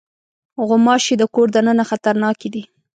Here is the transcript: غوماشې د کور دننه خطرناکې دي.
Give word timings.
غوماشې 0.67 1.15
د 1.17 1.23
کور 1.33 1.47
دننه 1.55 1.83
خطرناکې 1.89 2.49
دي. 2.53 2.63